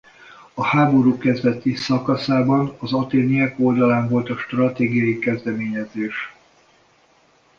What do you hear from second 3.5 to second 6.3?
oldalán volt a stratégiai kezdeményezés.